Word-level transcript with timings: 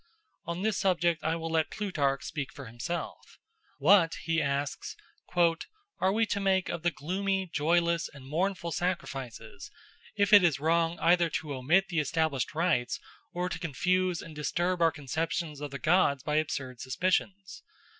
On 0.47 0.63
this 0.63 0.79
subject 0.79 1.23
I 1.23 1.35
will 1.35 1.51
let 1.51 1.69
Plutarch 1.69 2.23
speak 2.23 2.51
for 2.51 2.65
himself. 2.65 3.37
"What," 3.77 4.15
he 4.23 4.41
asks, 4.41 4.95
"are 5.35 6.11
we 6.11 6.25
to 6.25 6.39
make 6.39 6.69
of 6.69 6.81
the 6.81 6.89
gloomy, 6.89 7.47
joyless, 7.53 8.09
and 8.11 8.25
mournful 8.25 8.71
sacrifices, 8.71 9.69
if 10.15 10.33
it 10.33 10.43
is 10.43 10.59
wrong 10.59 10.97
either 10.99 11.29
to 11.29 11.53
omit 11.53 11.89
the 11.89 11.99
established 11.99 12.55
rites 12.55 12.99
or 13.31 13.47
to 13.47 13.59
confuse 13.59 14.23
and 14.23 14.33
disturb 14.35 14.81
our 14.81 14.91
conceptions 14.91 15.61
of 15.61 15.69
the 15.69 15.77
gods 15.77 16.23
by 16.23 16.37
absurd 16.37 16.81
suspicions? 16.81 17.61